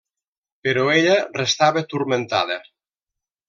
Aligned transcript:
Però 0.67 0.85
ella 0.93 1.19
restava 1.41 1.87
turmentada. 1.95 2.61